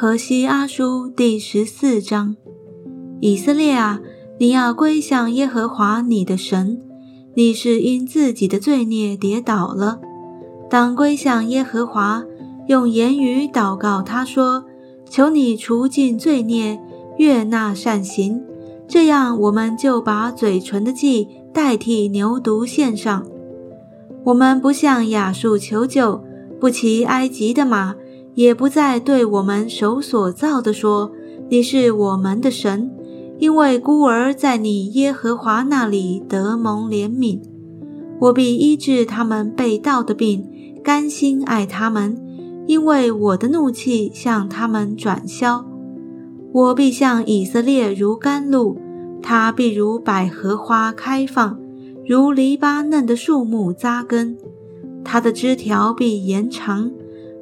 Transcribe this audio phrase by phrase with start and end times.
[0.00, 2.36] 何西阿书第十四章：
[3.18, 3.98] 以色列啊，
[4.38, 6.80] 你要归向耶和华你的神。
[7.34, 9.98] 你是因自己的罪孽跌倒了，
[10.70, 12.22] 当归向耶和华，
[12.68, 14.66] 用言语祷告他说
[15.10, 16.78] ：“求你除尽罪孽，
[17.16, 18.40] 悦纳善行。”
[18.86, 23.26] 这样，我们就把嘴唇的祭代替牛犊献上。
[24.22, 26.22] 我们不向亚述求救，
[26.60, 27.96] 不骑埃及的马，
[28.38, 31.10] 也不再对我们手所造的说
[31.50, 32.88] ：“你是我们的神。”
[33.40, 37.40] 因为孤儿在你耶和华那里得蒙怜悯，
[38.20, 40.46] 我必医治他们被盗的病，
[40.84, 42.16] 甘心爱他们，
[42.68, 45.66] 因为我的怒气向他们转消。
[46.52, 48.76] 我必向以色列如甘露，
[49.20, 51.58] 他必如百合花开放，
[52.06, 54.38] 如黎巴嫩的树木扎根，
[55.04, 56.92] 它的枝条必延长，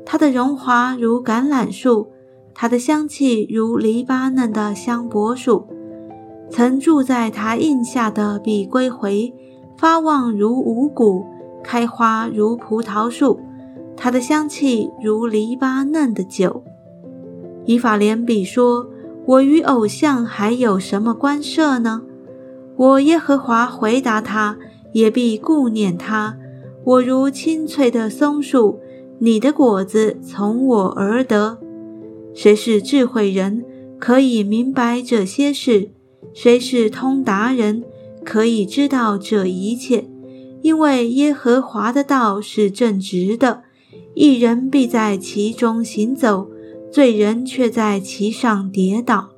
[0.06, 2.06] 它的荣华如橄榄树，
[2.54, 5.66] 它的香气如黎巴嫩的香柏树。
[6.48, 9.34] 曾住在他印下的必归回，
[9.76, 11.26] 发旺如五谷，
[11.64, 13.40] 开花如葡萄树，
[13.96, 16.62] 它的香气如黎巴嫩的酒。
[17.64, 18.86] 以法莲比说
[19.26, 22.02] ：“我与偶像还有什么关涉呢？”
[22.78, 24.56] 我耶和华回答他，
[24.92, 26.36] 也必顾念他。
[26.84, 28.78] 我如青翠的松树，
[29.18, 31.58] 你的果子从我而得。
[32.34, 33.64] 谁是智慧人，
[33.98, 35.90] 可以明白这些事？
[36.34, 37.82] 谁是通达人，
[38.24, 40.06] 可以知道这一切？
[40.60, 43.62] 因为耶和华的道是正直的，
[44.14, 46.50] 一人必在其中行走，
[46.92, 49.30] 罪人却在其上跌倒。